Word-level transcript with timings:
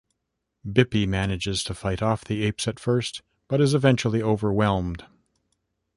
Bippy 0.65 1.05
manages 1.07 1.63
to 1.63 1.75
fight 1.75 2.01
off 2.01 2.25
the 2.25 2.41
apes 2.41 2.67
at 2.67 2.79
first, 2.79 3.21
but 3.47 3.61
is 3.61 3.75
eventually 3.75 4.19
overwhelmed. 4.19 5.05